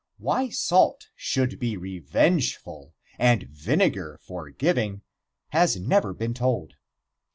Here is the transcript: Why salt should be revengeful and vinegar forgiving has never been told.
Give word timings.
Why 0.17 0.49
salt 0.49 1.09
should 1.15 1.59
be 1.59 1.77
revengeful 1.77 2.95
and 3.19 3.43
vinegar 3.43 4.19
forgiving 4.23 5.03
has 5.49 5.77
never 5.79 6.11
been 6.11 6.33
told. 6.33 6.73